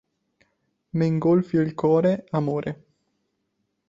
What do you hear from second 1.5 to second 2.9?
'l core, amore".